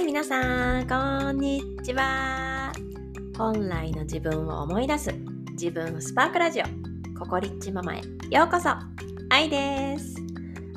[0.00, 2.72] い、皆さん、こんにちは。
[3.36, 5.12] 本来の自分を思い出す
[5.52, 8.00] 自分スパークラジオ、ココリッチママへ
[8.30, 8.70] ようこそ。
[9.28, 10.16] 愛です。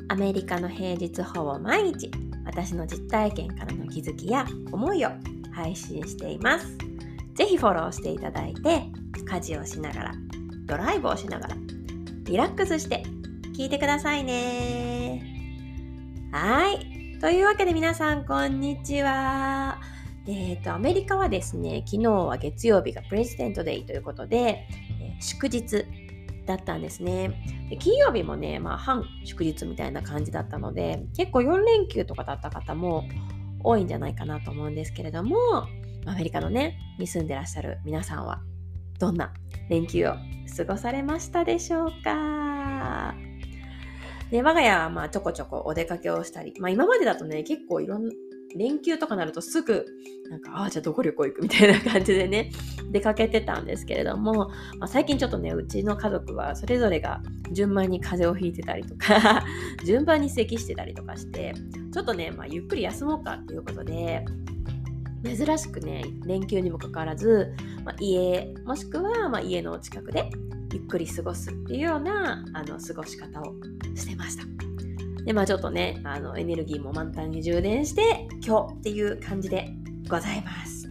[0.08, 2.10] アメリカの平日ほぼ毎日、
[2.44, 5.08] 私の実体験からの気づきや思いを
[5.52, 6.76] 配信しています。
[7.34, 8.82] ぜひフォローしていただいて、
[9.24, 10.14] 家事をしながら、
[10.66, 11.56] ドライブをしながら、
[12.24, 13.02] リラックスして
[13.56, 15.22] 聞いてくださいね。
[16.30, 16.93] はい。
[17.24, 19.80] というわけで皆さん、こんにちは。
[20.26, 24.36] えっ、ー、と、アメリカはですね、昨日は月曜日がプレジデントデイということで、
[25.00, 25.86] えー、祝日
[26.44, 27.78] だったんですねで。
[27.78, 33.08] 金曜日もね、まあ、半祝日みたいな感じだったので、結構4連休とかだった方も
[33.62, 35.66] 多いんじゃないかなと思うんですけれども、
[36.04, 38.42] アメリカのね、に住んでらっしゃる皆さんは、
[38.98, 39.32] どんな
[39.70, 40.16] 連休を
[40.58, 43.14] 過ごされましたでしょうか？
[44.34, 48.12] で、我が家はまあちょこちょこお出かけをしたり、まあ今までだとね、結構いろんな、
[48.56, 49.86] 連休とかなるとすぐ、
[50.28, 52.50] なんか、ああ、じゃあどこ旅行行くみたいな感じでね、
[52.90, 54.48] 出かけてたんですけれども、
[54.80, 57.22] まあ、最近ちょっとね、うちの家族はそれぞれが
[57.52, 59.44] 順番に風邪をひいてたりとか
[59.86, 61.54] 順番に咳してたりとかして、
[61.92, 64.24] ちょっとね、まあ、ゆっくり休もうかっていうことで、
[65.24, 67.54] 珍しくね、連休にもかかわらず、
[67.84, 70.30] まあ、家、もしくはま家の近くで
[70.72, 73.54] ゆっくり過ごすっていうようなあの過ごし方を
[73.94, 74.44] してました。
[75.24, 79.72] で、まあちょっとね、あのエネルギーも満タンに充電して、今日っていう感じで
[80.08, 80.88] ございます。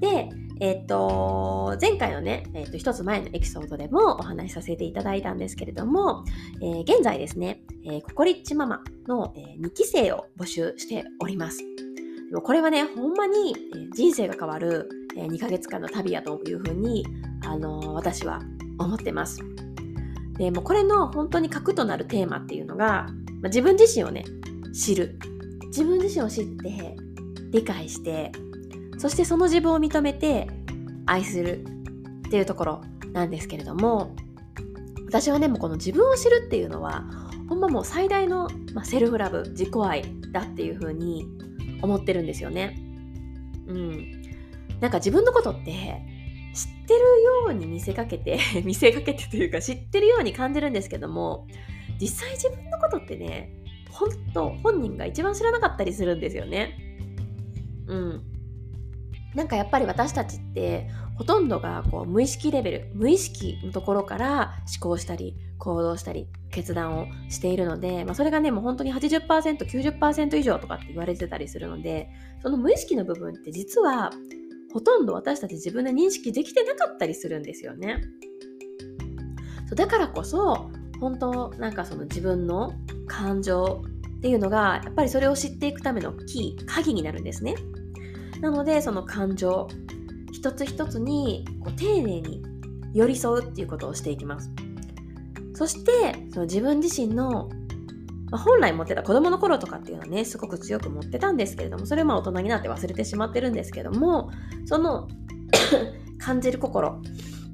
[0.00, 0.28] で、
[0.60, 6.24] えっ、と、前回のね、えっ、と、一つ前のエピソードでもお話しさせていただいたんですけれども、
[6.60, 11.83] えー、現在ですね、え、ココリッチママの、え、2期生を募集しております。
[12.42, 13.54] これはね、ほんまに
[13.92, 17.06] 人生が変わる2ヶ月間の旅やというふうに、
[17.46, 18.40] あの私は
[18.78, 19.40] 思ってます。
[20.38, 23.08] でもこれの本当に核となるテーマっていうのが、まあ、
[23.44, 24.24] 自分自身をね
[24.72, 25.18] 知る
[25.66, 26.96] 自分自身を知って
[27.50, 28.32] 理解して
[28.98, 30.48] そしてその自分を認めて
[31.06, 31.62] 愛する
[32.26, 32.80] っていうところ
[33.12, 34.14] なんですけれども
[35.06, 37.04] 私はねもうこの自分を知るっていうのは
[37.48, 41.26] ほんまもう最大の、まあ、セルフラブ自己愛だっていうふうに
[41.82, 42.76] 思ってるんですよね。
[43.66, 44.22] うん。
[44.80, 46.02] なんか自分のことって
[46.54, 51.46] 知ってるように見せかけて 見せかけてというか知ってるように感じるんですけども
[52.00, 53.52] 実際自分のことってね
[53.90, 56.76] 本当本人が一番知らなかったりするんですよね
[57.86, 58.22] うん
[59.34, 72.10] なんかやっぱり私たちってほとんどがこう無意識レベル無意識のところから思考したり行動したり決断をしているので、まあ、それがねもう本当に 80%90% 以上とかって言われてたりするので
[72.42, 74.10] その無意識の部分って実は
[74.74, 78.02] ほとんど私たち自分で認識できてなかったりするんですよね。
[79.66, 80.70] そうだからこそ
[81.00, 82.74] 本当なんかその自分の
[83.06, 83.82] 感情
[84.18, 87.54] っていうのがやっぱりそれを知っていくためのキー鍵になるんですね。
[88.40, 89.68] なのでその感情
[90.32, 92.42] 一つ一つにこう丁寧に
[92.92, 94.50] 寄り添うっていうことをしていきます。
[95.54, 95.90] そして
[96.32, 97.48] その自分自身の
[98.34, 104.32] まあ、本来持ってた子供の頃とかっていうのはねすごく強く持ってたんですけれどもそれはまあ大人になって忘れてしまってるんですけども
[104.64, 105.06] その
[106.18, 107.00] 感じる心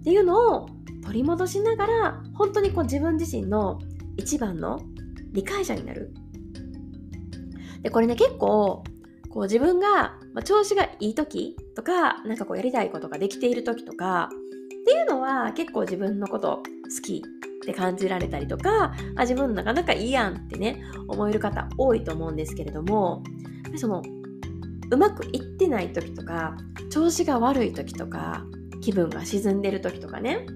[0.01, 0.69] っていうのを
[1.05, 3.79] 取り戻しながら本当にこう自分自身の
[4.17, 4.81] 一番の
[5.33, 6.15] 理解者になる。
[7.83, 8.83] でこれね結構
[9.29, 16.63] こう自分が、まあ、調子がいい時とかなんかこうやりたいことができている時とかっていうのは結構自分のこと
[16.95, 17.23] 好き
[17.63, 23.23] って感じられたりとかあ自分なかなかいいやんってね思える方多いと思うんですけれども
[23.77, 24.03] その
[24.91, 26.57] うまくいってない時とか
[26.91, 28.45] 調子が悪い時とか
[28.81, 30.47] 気分が沈んでる時とかね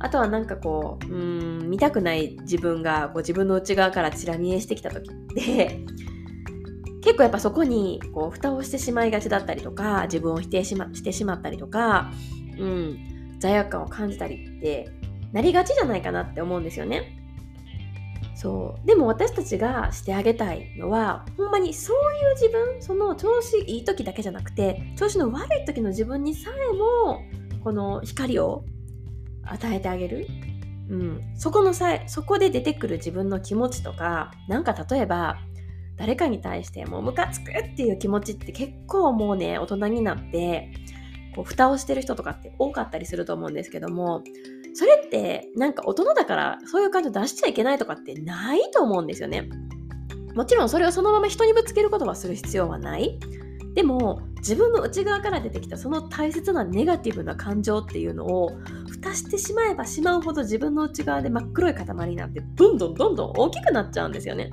[0.00, 5.84] あとはなんかこううん見たくない自分がこう自分の内側からちら見えしてきた時って
[7.02, 12.12] 結構やっぱそこにこう蓋をしてしまいがちだったりとか自分を否定し,、ま、してしまったりとか、
[12.58, 12.98] うん、
[13.38, 14.90] 罪悪感を感じたりって
[15.32, 17.14] なりがちじゃないかなって思うんですよね。
[18.34, 18.86] そう。
[18.86, 27.24] でも私たちがしてあげたいのはほんまにそういう自分その調子いい時だけじゃなくて調子の悪い時の自分にさえも
[27.64, 28.64] この光を
[29.42, 30.28] 与えてあげる、
[30.88, 35.38] うん、そこのさえそこで出てくる自分の気持ちとかなんか例えば
[35.96, 40.70] 誰かに対してもうムカつくっていう気持ちって結構もうね大人になって
[41.34, 44.22] こう蓋をしてる人とかって多かったりすると思うんですけども
[44.74, 49.48] それってなんか大人だからそういう感情出しちゃいけないとかってないと思うんですよね。
[50.34, 53.18] もちろんそれをそのまま人にぶつけることはする必要はない。
[53.74, 58.50] でも自分の内側から出てきたその大切なネガティブな感情っていうのを
[58.88, 64.50] 蓋してしまえばしまうほど自分の内側で真っ黒い塊になってどんどんどんどん大きくなっちゃうんですよね。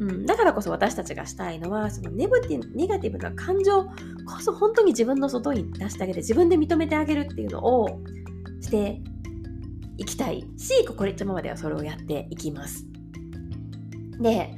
[0.00, 3.92] うん、だからこそ私たちがしたいのはそのネガティネガティブな感情こ
[4.40, 8.00] そ本当に自分の外に出してあげて自分で認めてあげるっていうのを
[8.60, 9.00] して
[9.96, 12.86] いきたいしここリッチママではそれをやっていきます。
[14.20, 14.54] で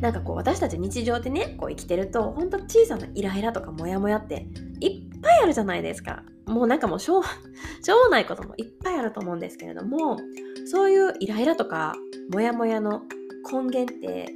[0.00, 4.46] なんかこう私たち日常でねこう生きてると本当小さなイライラとかモヤモヤって
[4.80, 6.22] いっぱいあるじゃないですか。
[6.46, 7.22] もうなんかもうしょう
[7.82, 10.18] しょうもないこともいっぱいあると思うんですけれども
[10.66, 11.94] そういうイライラとか
[12.32, 13.02] モヤモヤの
[13.50, 14.26] 根源って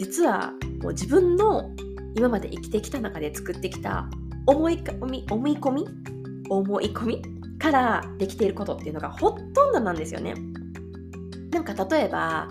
[0.00, 0.52] 実は
[0.82, 1.70] もう自分の
[2.16, 4.08] 今まで生きてきた中で作ってきた
[4.46, 5.88] 思い込み思い込み
[6.50, 7.22] 思い込み
[7.58, 10.34] からできていることっていうのがほとんどなんですよね。
[11.50, 12.48] なんか例えば、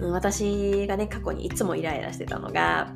[0.00, 2.94] うん、私がね過去にいつもイライラしてたのが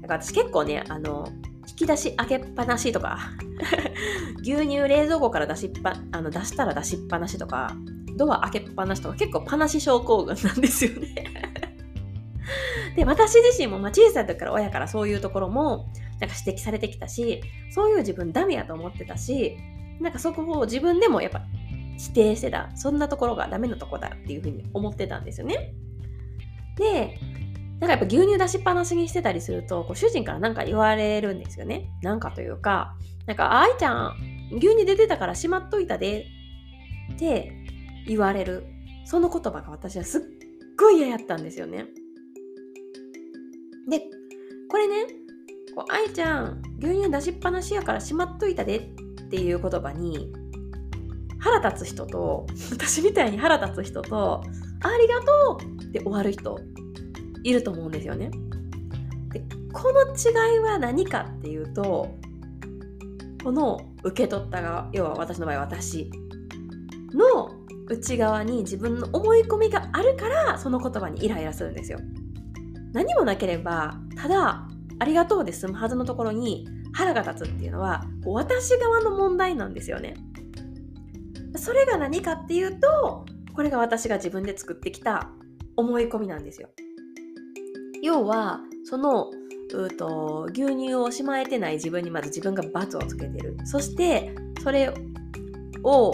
[0.00, 1.28] なんか私結構ねあの
[1.68, 3.18] 引き出し開けっぱなしとか
[4.42, 7.74] 牛乳冷蔵庫から出しっぱあの出したら出しっぱなしとか
[8.16, 11.14] ドア開けっぱなしとか結構パなし症候群なんですよね
[12.96, 15.88] で私自身もまあ小さい時から親からそういうところも
[16.20, 19.56] なんか指摘されてきたしそういう自分ダメやと思ってたし
[20.02, 21.42] なんかそこを自分でもやっぱ
[21.96, 22.70] 否定してた。
[22.74, 25.74] そんなところがダメなとこだっていうふうに思ってたんですよね。
[26.76, 27.18] で
[27.80, 31.90] なんかやっぱ牛乳出しっぱなしにしてたりするとこう主人から何か言われるんですよね。
[32.02, 32.96] なんかというか
[33.26, 34.16] なんか愛ちゃん
[34.52, 36.26] 牛乳出てたからしまっといたで
[37.14, 37.52] って
[38.06, 38.66] 言われる。
[39.04, 40.22] その言葉が私はすっ
[40.78, 41.86] ごい嫌やったんですよね。
[43.88, 44.00] で
[44.68, 45.06] これね
[45.74, 48.82] こう愛ちゃん牛乳出しっぱなしやからしまっといたでっ
[49.32, 50.30] ていう言葉に
[51.38, 54.42] 腹立つ人と私みたいに腹立つ人と
[54.82, 56.60] ありがとうって終わる人
[57.42, 58.30] いると思うんですよね。
[59.30, 59.42] で
[59.72, 62.14] この違いは何かっていうと
[63.42, 66.10] この受け取った側要は私の場合私
[67.14, 67.52] の
[67.88, 71.98] 内側に自分の思い込みがあるからその言葉にイライラするんですよ。
[72.92, 74.68] 何もなければただ
[74.98, 80.14] ありがとうで済むはずのところに腹が立つっていうのは私側の問題なんですよね。
[81.56, 85.30] それが何かっていうとこれが私が自分で作ってきた
[85.76, 86.68] 思い込みなんですよ。
[88.02, 89.30] 要はその
[89.74, 94.92] うと牛乳をしまえてない自分にまず自分が罰をつけてるそしてそれ
[95.82, 96.12] を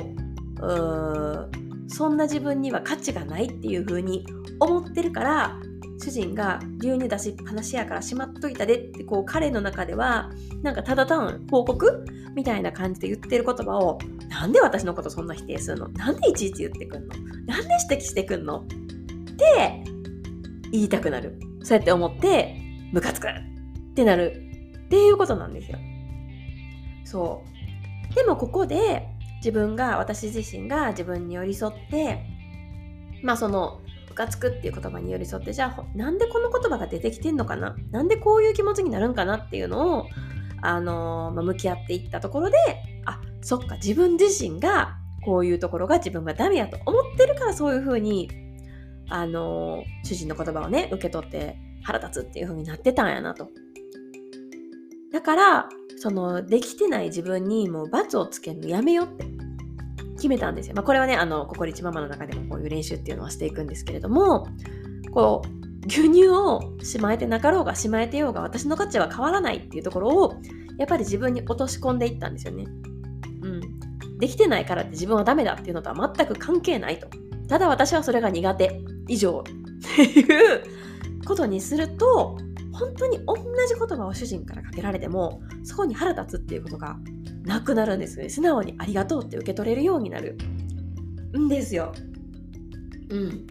[1.88, 4.26] そんな自分には価値がないっていう風に
[4.60, 5.60] 思ってるから
[6.00, 10.30] 主人が牛乳出しっぱなしやからしまっといたでってこう彼の中では
[10.62, 12.04] なんかただ単報告？
[12.34, 13.98] みたいな感じで言ってる言葉を
[14.28, 15.88] なんで私のことそんな否定するの？
[15.88, 17.14] なんでいちいち言ってくんの？
[17.46, 18.60] なんで指摘してくんの？
[18.60, 18.66] っ
[19.36, 19.84] て
[20.70, 21.38] 言いたくなる。
[21.62, 22.56] そうやって思って
[22.92, 23.26] ムカつく。
[23.28, 23.32] っ
[23.94, 24.44] てなる。
[24.86, 25.78] っていうことなんですよ。
[27.04, 27.42] そ
[28.12, 28.14] う。
[28.14, 29.08] でもここで
[29.38, 32.24] 自分が私自身が自分に寄り添って
[33.22, 33.80] まあその
[34.18, 37.76] ムカつくっていう言葉に寄り添ってじゃあなんでこの言葉が出てきてんのかな？
[37.92, 40.06] なんでこういう気持ちになるんかなっていうのを
[40.60, 42.56] あのー、まあ、向き合っていったところで
[43.04, 48.28] あそっか自分自身がこういうところが自分がダメやと思ってるからそういうふうに
[49.08, 53.50] あのー、主人の言葉をね受け取って腹立つっていう風になってたんやなと。
[55.12, 59.38] だからそのできてない自分にもう罰をつけるのやめようって。
[60.18, 60.74] 決めたんですよ。
[60.74, 64.46] まあ、これはね、あの、ココリチママの中でもこういう練習っていうのはしていくんですけれども、
[65.12, 70.34] こう、牛乳をしまえてなかろうがしまえてようが私の価値は変わらないっていうところを、
[70.76, 72.66] やっぱり自分に落とし込んでいったんですよね。
[73.42, 74.18] うん。
[74.18, 77.08] できてないからって自分はダメだっていうのとは全く関係ないと。
[77.48, 80.62] ただ私はそれが苦手以上っていう
[81.26, 82.37] ことにすると、
[82.78, 86.97] 本当に同じ言葉を主人からかけられてもそこに腹立つっていうことが
[87.44, 88.28] なくなるんですね。
[88.28, 90.37] 素直にありがとうって受け取れるようになる。
[91.37, 91.92] んですよ。
[93.11, 93.47] うん。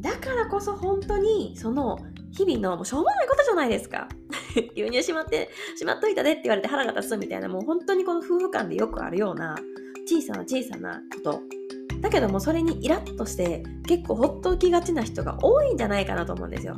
[0.00, 1.98] だからこそ本当にその
[2.32, 4.08] 日々のもうしょうもないことじゃないですか。
[4.74, 9.56] 牛乳しまってしまっといたでって言われて腹が立つみたいなもう本当にこの夫婦間でよくあるような
[10.06, 11.42] 小さな小さなこと。
[12.00, 16.76] だけどもそれにイラッとして結構ほっときがちな人が多いんじゃないかなと思うんですよ。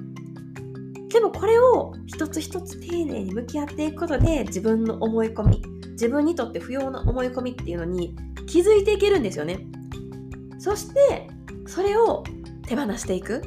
[1.14, 8.16] でもこれを一つ一つ丁寧に向き合っていくことで自分の思い込み自分にとって不要な思い込みっていうのに
[8.48, 9.60] 気づいていけるんですよね。
[10.58, 11.28] そして
[11.68, 12.24] それを
[12.66, 13.42] 手放していく。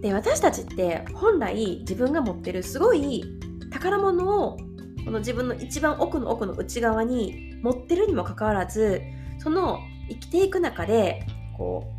[0.00, 3.24] で私たちって本来自分が持ってるすごい
[3.72, 4.56] 宝物を
[5.04, 9.02] この自分の一番奥の奥の内側に持ってるにもかかわらず
[9.38, 11.26] その生きていく中で
[11.58, 11.96] こう。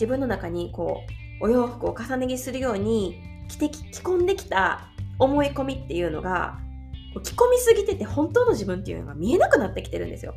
[0.00, 1.02] 自分の中にこ
[1.42, 4.88] うお洋服を重ね着するように着て着込んできた
[5.18, 6.58] 思い込みっていうのが
[7.22, 10.34] 着込みすぎてて本当の自分っていうのが見えなくなってきてるんですよ。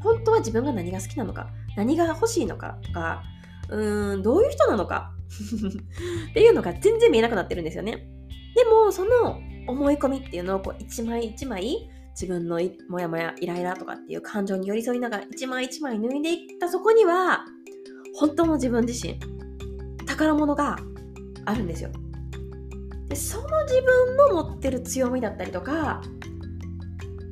[0.00, 3.22] 本当は自分が何が好きなのか何が欲しいのかとか
[3.68, 5.12] うーんどういう人なのか
[6.30, 8.08] っていうのが全然見えなくなってるんですよね。
[8.54, 17.44] でも、その思い込みっていうのをこう一枚一枚自分のモヤモヤイライラとかっていう感情に寄り添いながら一枚一枚脱いでいったそこには
[18.14, 19.18] 本当の自分自身
[20.04, 20.76] 宝物が
[21.44, 21.90] あるんですよ
[23.08, 26.02] でその自分の持ってる強みだったりとか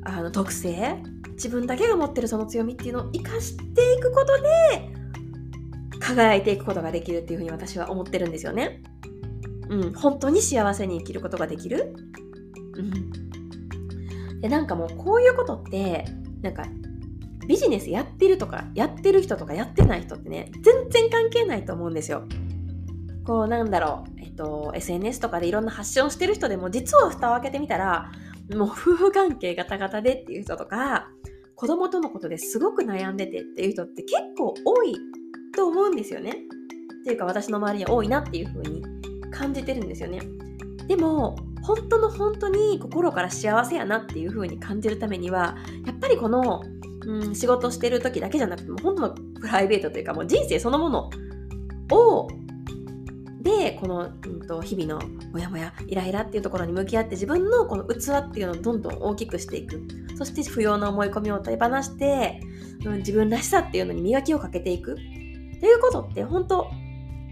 [0.04, 0.96] あの特性
[1.32, 5.00] 自分だけが持ってるその強みっていうのを生かしていくことで
[6.00, 8.82] 輝いていくことができるっていうふうに私は思ってるんですよね。
[9.68, 11.94] うん、本当に幸せに生きることができる。
[12.74, 14.40] うん。
[14.40, 16.06] で、なんかもうこういうことって、
[16.42, 16.64] なんか
[17.46, 22.24] ビジネスやってるとか、やってる人とかやってない人ってね、全然関係ないと思うんですよ。
[23.24, 28.10] こうなんだろう、えっと、SNS とかでいろんな発信をしてる人でも、実は蓋を開けてみたら、
[28.54, 31.08] もう夫婦関係ガタガタでっていう人とか、
[31.54, 34.96] 子供とのことですごく悩んでてっていう人って結構多い
[35.54, 36.30] と思うんですよね。
[37.02, 38.82] っていうか私の周りには多いなっていう風に
[39.30, 40.20] 感じてるんですよね。
[40.86, 46.62] でも本当の本当に心から幸せやなっていう風に感じるためにはやっぱりこの、
[47.06, 51.10] うん、仕事してる時だけじゃなくても本当のプライベートというかもう人生そのもの
[51.92, 52.28] を
[53.40, 59.82] でこの、うんと、日々のモヤモヤイライラっていうところに向き合って自分のこの器っていうのをどんどん大きくしていく
[60.16, 62.40] そして不要な思い込みを手放して、
[62.84, 64.96] うん、自分らしさっていうのに磨きをかけていくっ
[65.60, 66.70] ていうことって本当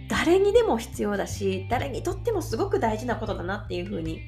[0.09, 4.23] 誰にでも必要だし誰にとってもすごく大事なことだなっていうふうに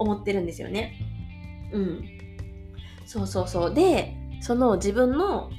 [0.00, 0.96] 思ってるんですよね。
[1.72, 2.04] うん。
[3.06, 3.74] そうそうそう。
[3.74, 5.50] で、その自分の、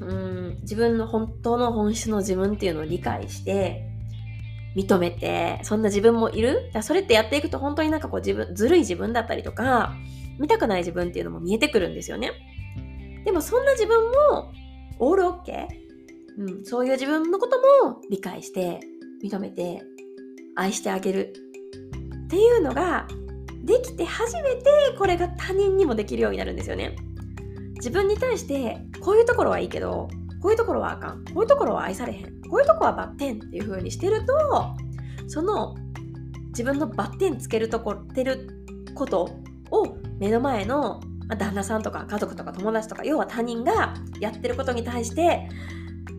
[0.00, 3.91] うん、自分の本当の本質の自分っていうのを理解して、
[4.76, 6.70] 認めて、そんな自分もいる？
[6.82, 9.94] それってやっていくと本当になんかこう自分、ずるい自分だったりとか、
[10.38, 12.32] 見たくない自分っていうのも見えてくるんですよね。
[13.24, 14.52] でもそんな自分も、
[14.98, 15.82] オールオッケー。
[16.38, 18.80] うん、そういう自分のことも理解して
[19.22, 19.82] 認めて
[20.56, 21.34] 愛してあげる。
[22.24, 23.06] っていうのが
[23.62, 24.64] できて初めて
[24.96, 26.96] これが他人にもできるようになるんですよね。
[27.74, 30.08] 自分に対してこういうところはいいけど
[30.40, 31.24] こういうところはあかん。
[31.26, 32.41] こういうところは愛されへん。
[32.52, 34.34] こういうとこはバッテンっていう風にしてると
[35.26, 35.74] その
[36.48, 39.30] 自分のバッテンつけるとこってること
[39.70, 41.00] を目の前の
[41.38, 45.48] 旦那さんとか家族とか友達とか要は他人がやってることに対して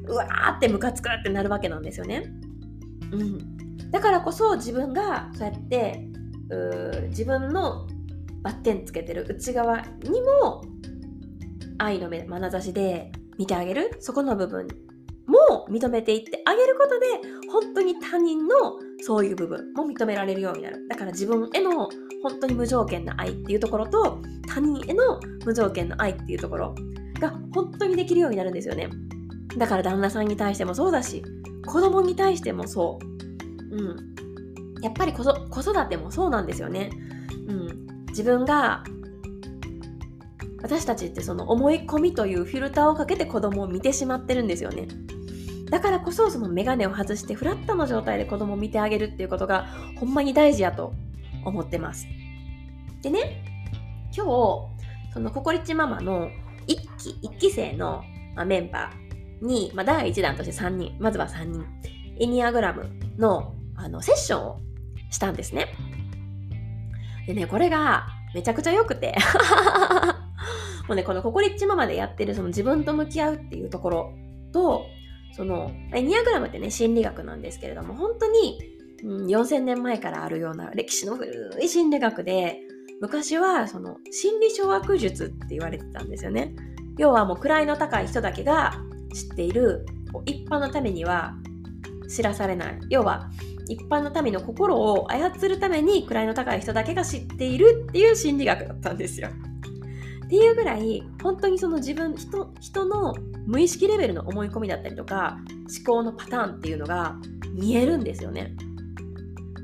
[0.08, 2.34] うわーってムカつくってなるわけなんですよね。
[3.12, 6.08] うん、だからこそ自分がそうやって
[7.10, 7.88] 自分の
[8.42, 10.64] バッテンつけてる内側にも
[11.78, 14.68] 愛の目眼差しで見てあげるそこの部分
[15.28, 18.56] も認めていってあげることで本当に他人の
[19.06, 21.90] そういう部分も認められるようになるだから自分への
[22.22, 26.76] 本当に無条件な愛っていうところと他人への無条件の愛っていうところ
[27.20, 28.90] が本当にできるようになるんですよね
[29.58, 31.24] だから旦那さんに対してもそうだし、
[31.66, 33.00] 子供に対してもそ
[33.72, 33.76] う。
[33.76, 34.82] うん。
[34.82, 36.90] やっぱり子育てもそうなんですよね。
[37.48, 38.06] うん。
[38.08, 38.84] 自分が、
[40.62, 44.88] 私たちってその思い込みというフィルターをかけて子供を見てしまってるんですよね。
[45.74, 49.66] だからこそそのメガネを外してフラットの状態で子供を見てあげるっていうことが
[50.00, 50.94] ほんまに大事やと
[51.44, 52.06] 思ってます。
[53.02, 53.44] でね、
[54.16, 56.30] 今日、そのココリッチママの
[56.68, 58.04] 1期、1期生の
[58.46, 61.66] メンバー、に、まあ、第1弾として3人、まずは3人、
[62.20, 64.60] エニアグラムのあのセッションを
[65.10, 65.68] したんですね。
[67.26, 69.16] でね、これがめちゃくちゃ良くて
[70.88, 74.14] もうね、このココリッチママでやってるその自分と向き合うっていうところ
[74.52, 74.86] と、
[75.36, 78.60] その、エニアグラムってね、心理学なんですけれども、本当に、
[79.04, 82.60] うん、4000年前からあるような歴史の古い心理学で、
[83.02, 86.56] 昔はその心理掌握術って言われてたんですよね。
[86.98, 88.80] 要はもう位の高い人だけが
[89.14, 89.86] 知っている
[90.26, 91.36] 一般の民には
[92.08, 93.32] 知らされない要は
[93.68, 99.30] 一般の民の心を操るために位の高い人だけが知っているっていう心理学だったんですよ。
[100.26, 103.14] っていうぐらい本当にその自分人人の
[103.46, 107.16] 無意識レベルの思い込みだったりとか思考のパターンっていうのが
[107.54, 108.56] 見えるんですよね。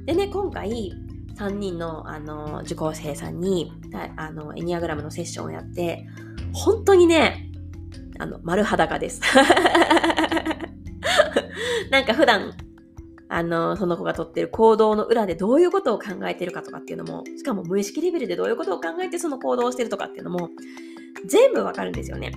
[0.06, 0.94] でね今回
[1.36, 3.72] 3人のあの受講生さんに
[4.18, 6.06] あのエニアグラムのセッションをやって
[6.54, 7.50] 本当にね
[8.20, 9.22] あの、丸裸です。
[11.90, 12.54] なんか普段、
[13.30, 20.50] あの、その子がとってる行動の裏でどういうことを考えてるかとかっていうのも、しかも無意識レベルでどういうことを考えてその行動をしてるとかっていうのも、
[21.28, 22.34] 全部わかるんですよね。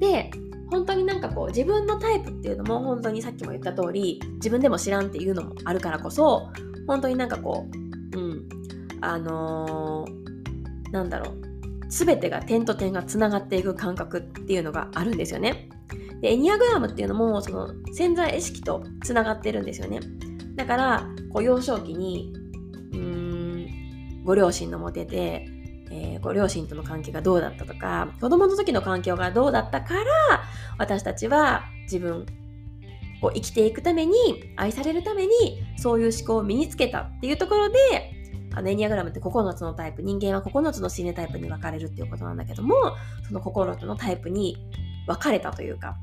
[0.00, 0.30] で、
[0.70, 6.50] 本当になんかこう自分のタイプっていうのも本当にさっきも言った通り自分でも知らんっていうのもあるからこそ
[6.86, 7.68] 本当になんかこ
[8.12, 8.48] ううん
[9.00, 11.43] あのー、なんだろう
[11.94, 15.68] 全てが点と点がつながっていく感覚っていうのがあるんですよね。
[16.20, 20.00] で、エニアグラムっていうのも、その潜在意識とつながってるんですよね。
[20.56, 22.32] だから、こう幼少期に、
[22.92, 25.46] うーん、ご両親のもてて、
[25.92, 30.02] えー、ご両親との関係がどうだったとか、子供の時の環境がどうだったから、
[30.78, 32.26] 私たちは自分、
[33.20, 34.14] こう生きていくために、
[34.56, 35.30] 愛されるために、
[35.76, 38.13] そういう思考を身につけたっていうところで、
[38.56, 42.74] あのエニアグラムって9つのタイプ、人間は9つの心理タイプに分かれるっていうことなんだけども、
[43.26, 44.56] その9つのタイプに
[45.06, 45.96] 分かれたというか、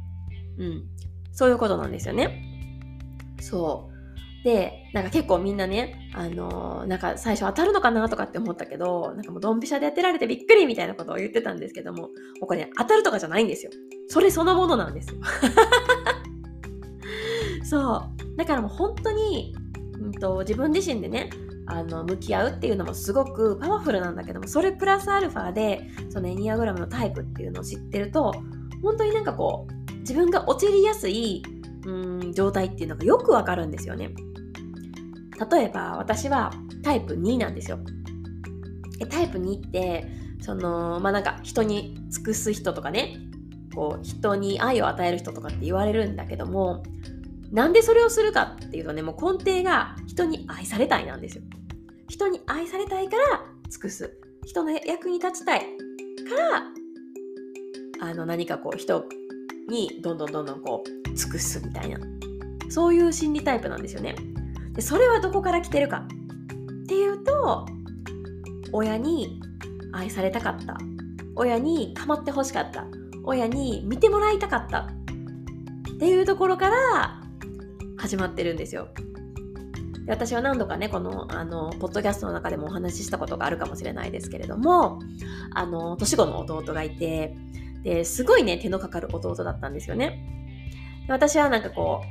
[0.57, 0.83] うん。
[1.31, 2.43] そういうことなんですよね。
[3.39, 3.91] そう。
[4.43, 12.09] で、なんか結構みんなね、あのー、なんか最初当たるのかなとかって思ったけど、なんかもうドンピシャでやってられてびっくりみたいなことを言ってたんですけども、も
[12.41, 13.71] うこれ、ね、当たるとかじゃないんですよ。
[14.07, 15.19] それそのものなんですよ。
[17.63, 18.03] そ
[18.33, 18.37] う。
[18.37, 19.55] だからもう本当に、
[19.99, 21.29] うんと、自分自身でね、
[21.67, 28.33] あの向き合うっていうのもすごくパワフルなんだけどもそれプラスアルファでそのエニアグラムのタイプっていうのを知ってると
[28.83, 31.43] 本当になんかこう自分が陥りやすい
[31.85, 34.09] うん状態っていうのがよくわかるんですよね。
[35.51, 36.51] 例えば私は
[36.83, 37.79] タイプ2なんですよ。
[38.99, 40.07] えタイプ2って
[40.41, 43.17] そのまあなんか人に尽くす人とかね
[43.73, 46.83] こう人に愛を与える人とかって言われるんだけども
[47.51, 51.43] なんでそれをするかっていうとねもう根底が人に愛されたいなんですよ。
[52.07, 54.17] 人に愛されたいから尽くす。
[54.45, 55.65] 人の役に立ちたいか
[57.99, 59.05] らあの何かこう人
[59.69, 61.99] にどんどんどんどんこう尽くすみたいな。
[62.69, 64.15] そういう心理タイプなんですよね。
[64.73, 66.05] でそれはどこから来てるか
[66.83, 67.65] っていうと
[68.71, 69.41] 親に
[69.91, 70.77] 愛されたかった。
[71.35, 72.85] 親に構ってほしかった。
[73.23, 74.89] 親に見てもらいたかった。
[75.95, 77.20] っていうところから
[78.01, 78.87] 始まってるんですよ。
[80.05, 84.99] で私は何度かねこのあのポッドキャストの中でもお話ししたことがあるかもしれないですけれども
[85.53, 87.35] あの年子の弟がいて
[87.83, 90.19] ですごいね手のかかる弟だったんですよね。
[91.05, 92.01] で私はなんかこ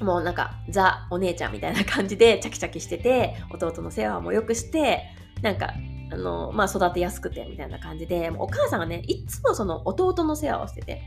[0.00, 5.04] うもうなんかザお姉ちゃんみたいな感じでチャキチャキしてて弟の世話もよくして
[5.40, 5.72] なんか
[6.10, 11.00] あのまあ育てやすくてみたいな感じでもうお母さんがねいつもその弟の世話をしてて。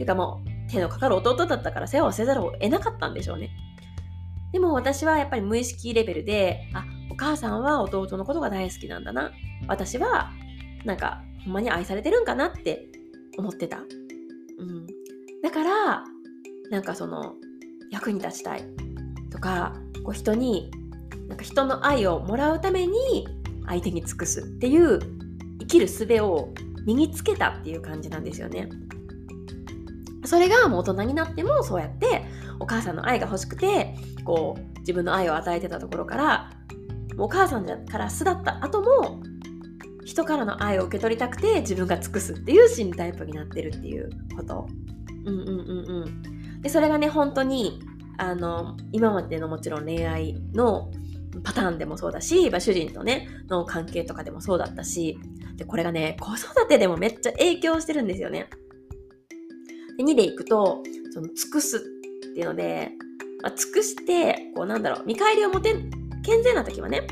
[0.00, 3.50] ていうかもう手のかかる弟だったから世話をせざるを得なかったんでしょうね
[4.52, 9.32] でも私はやっぱり無意識レベルであお母さんは弟のことが大好きなんだな
[9.68, 10.30] 私は
[10.84, 12.86] なんかほんまに愛されてるんかなって
[13.38, 13.78] 思ってた。
[14.58, 14.86] うん。
[15.42, 16.04] だから、
[16.70, 17.34] なんかその、
[17.90, 18.64] 役に立ちたい
[19.30, 20.70] とか、こう人に、
[21.28, 23.26] なんか人の愛をもらうために
[23.66, 24.98] 相手に尽くすっていう
[25.60, 26.52] 生きる術を
[26.84, 28.68] 身につけたっていう感じなんですよね。
[30.24, 32.24] それがもう大人になってもそうやって
[32.58, 36.50] お母さんの愛が欲しくてこう自分の愛を与えてたところから
[37.18, 39.22] お母さんから巣立った後も
[40.04, 44.66] 人からの愛を受け取りたくて自分が尽くすっていう心理タイプになってるっていうこと。
[45.24, 46.62] うんうんうんうん。
[46.62, 47.80] で、それがね、本当に、
[48.18, 50.90] あの、今までのもちろん恋愛の
[51.44, 55.18] パターンでもそうだし、まあ、主人とね、の関係とかでもそうだったし、
[55.56, 58.48] で、これがね、子育てでもめっちゃ影響してるんですよね。
[60.00, 60.82] で、2でいくと、
[61.12, 61.80] その、尽くすっ
[62.34, 62.92] ていうので、
[63.42, 65.74] まあ、尽くして、こうなんだろう、見返りを持て、
[66.22, 67.06] 健全な時はね、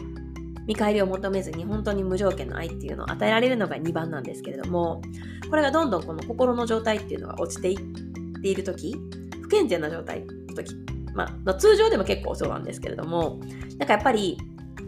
[0.67, 5.01] 見返りを求めずに本当に無条件の愛っていうのを与えられるのが2番なんですけれども
[5.49, 8.95] これがどんどんこの心の状態っていうのが落ちていっている時
[9.41, 10.75] 不健全な状態の時
[11.15, 13.41] まあ通常でも結構そうなんですけれども
[13.79, 14.37] なんかやっぱり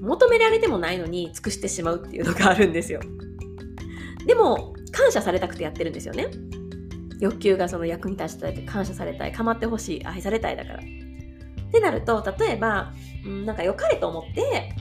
[0.02, 3.00] 求められてもないのに尽くしてしまうっていうのがあるんですよ。
[4.26, 6.28] でも感謝されたくてやってるんですよね。
[7.20, 10.78] 欲求がその役に立ちたいって感謝されたい構ってほしい愛されたいだから。
[10.78, 12.92] ってなると例えば、
[13.24, 14.74] うん、なんか良かれと思って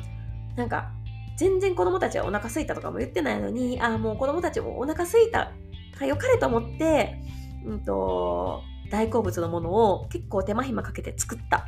[0.56, 0.92] なんか
[1.38, 5.52] 全然子供たちはお腹空いたとかも言ってないのにああもう子供たちもお腹空いた
[5.98, 7.22] かよかれと思って、
[7.66, 11.68] うんと、大好物のものを結構手間暇かけて作った。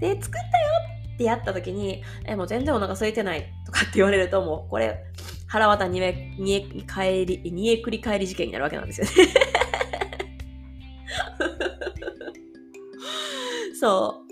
[0.00, 5.04] で作ったよってやった時にえもう全然お腹空いてないとかって言われるともうこれ
[5.46, 9.12] 腹渡煮え煮え返り煮え繰り返り事件になるわけなんですよね
[13.78, 14.22] そう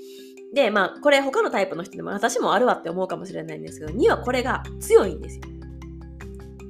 [0.53, 5.43] で、まあ、これ他のタイプの人でも私もあるわって思うかもしれないんですけど、2はこれが強いんですよ。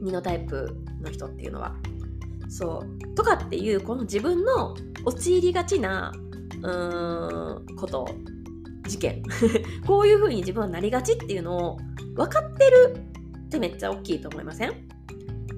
[0.03, 1.75] 2のタイプの人っていうのは。
[2.49, 3.15] そう。
[3.15, 6.13] とかっていう、この自分の陥りがちな、
[6.63, 8.07] うーん、こと、
[8.91, 9.23] 事件。
[9.87, 11.79] こういう風に自分はなりがちっていうのを
[12.15, 12.97] 分かってる
[13.47, 14.71] ってめっちゃ大きいと思いません？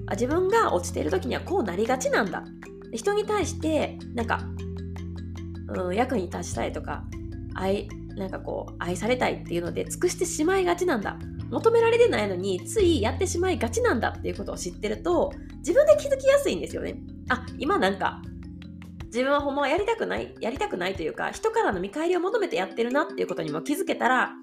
[0.07, 2.43] あ自分が落ちてる時にはこうなりがちなんだ。
[2.93, 4.47] 人に対して、なんか、
[5.67, 7.05] うん、役に立ちたいとか、
[7.55, 11.17] 愛なんかこう愛されたいっていうので尽くしてしまいがちなんだ
[11.49, 16.95] 求められてないのについやってしまいがちなんだっていうことを知ってると自分で気づきやすいんですよね
[17.29, 18.21] あ今なんか
[19.13, 24.33] 自分はほんまはやりたくない、やりたくないというか、人からの見返りを求めてやってるなっていうことにも気づけたら、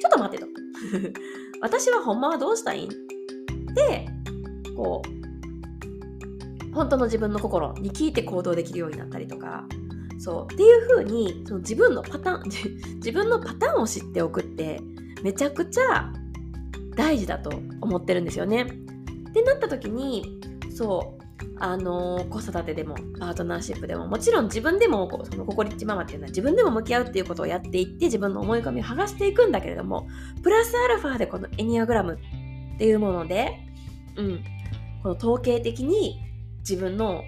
[0.00, 0.48] ちょっと待てと。
[1.62, 2.88] 私はほんまはどうしたいん？
[3.72, 4.08] で、
[4.76, 9.64] こう、本当の自分の心に聞いて行動できるようになったりとか、
[10.18, 12.42] そうっていう風にその自分のパターン
[12.98, 14.80] 自分のパターンを知っておくって
[15.22, 16.12] めちゃくちゃ
[16.96, 18.62] 大事だと思ってるんですよね。
[18.62, 20.40] ってなった時に
[20.74, 21.25] そう
[21.58, 30.06] あのー、子育てでもパートナーシップでももちろん自分でもこそのココリッチママっていうのは自分でも向き合うっていうことをやっていって自分の思い込みを剥がしていくんだけれども
[30.42, 32.18] プラスアルファでこのエニアグラム
[32.74, 33.58] っていうもので、
[34.16, 34.44] うん、
[35.02, 36.20] この統計的に
[36.60, 37.22] 自分の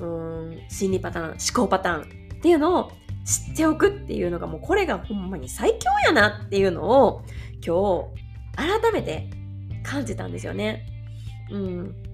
[0.00, 2.06] うん心理パターン思考パターンっ
[2.40, 2.92] ていうのを
[3.24, 7.24] 知っておくっていうのがもうこれがほんまに最強やなっていうのを
[7.66, 8.08] 今
[8.56, 9.28] 日改めて
[9.82, 10.86] 感じたんですよね。
[11.50, 12.05] うん。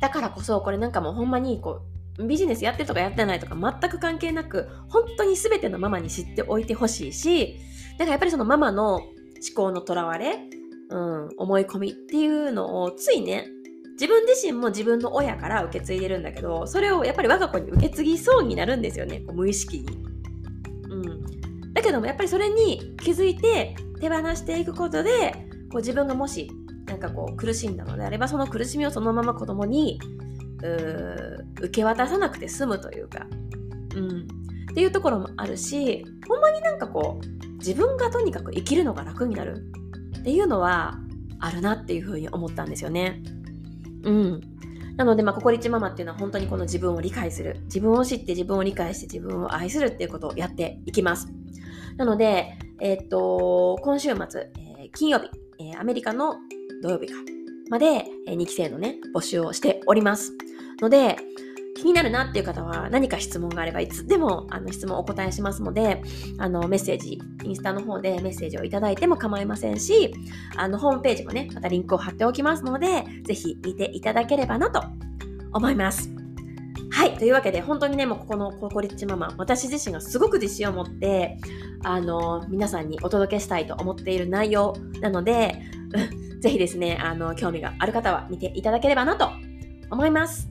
[0.00, 1.82] だからこそこれなんかもうほんまにこ
[2.18, 7.58] うビジネスやってとかやってないとか全く関係なく本当に全てのママに知っておいてほしいし
[7.98, 9.10] だからやっぱりそのママの思
[9.54, 10.38] 考のとらわれ、
[10.90, 13.48] うん、思い込みっていうのをついね
[13.92, 19.86] 自分自身も自分の親から受け継いでるんだけどそれをやっぱり我が子に受け継ぎそうになるんですよねこう無意識に。
[20.90, 25.32] うん、だけどもやっぱりそれに気づいて手放していくことで
[25.70, 26.50] こう自分がもし
[26.94, 29.98] なんかこう苦しんだのであればその苦しみをそのまま子供に
[31.60, 33.26] 受け渡さなくて済むというか、
[33.96, 34.20] うん、
[34.70, 39.64] っていうところもあるしほんまになんかこう自分がとにかく生きるのが楽になる
[40.20, 40.98] っていうのは
[41.40, 43.22] あるなっていうふうに思ったんですよね。
[44.04, 44.40] うん。
[44.96, 47.56] なので、まあ、ココリッチママっていうのは本当にこの自分を理解する。
[47.64, 51.28] 自分を知って自分を理解して自分を愛するっていうことをやっていきます。
[51.96, 56.36] なので、えー、っと、今週末、えー、金曜日、えー、アメリカの
[56.84, 57.14] 土曜日か、
[57.70, 60.34] まで、2期生のね、募集をしております。
[60.82, 61.16] ので、
[61.74, 66.00] 気になるなっていう方は何か質問があればいつでもあの質問お答えしますので
[66.38, 70.14] あのメッセージインスタの方でメッセージをいただいても構いませんし
[70.56, 74.84] あのホームページもねまたリンクを貼っておきますのでぜひ見ていただければなと
[75.52, 76.14] 思います。
[76.90, 77.18] はい。
[77.18, 81.38] というわけで、本当にね、もうここのココリッチママ、私自身がすごく自信を持って、
[81.82, 85.60] あの、皆さんにお届けしたいと思っている内容なので、
[86.40, 89.30] ぜひですね、あの、興味がある方は見ていただければなと
[89.90, 90.48] 思います。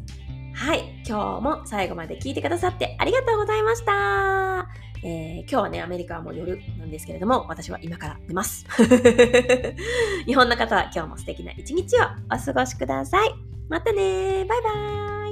[0.53, 1.01] はい。
[1.07, 4.69] 今日も最後まで聞いてくださってありがとうございました。
[5.05, 8.65] えー、今日はね、アメリカはもう夜なんですけれども、私は今から寝ます。
[10.25, 13.53] 日本の方は今日も素敵な一日をお過ごしください。
[13.69, 15.22] またねバイバーイ